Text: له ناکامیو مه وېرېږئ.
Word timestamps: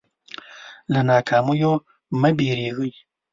له 0.91 0.99
ناکامیو 1.09 1.73
مه 2.19 2.29
وېرېږئ. 2.37 2.91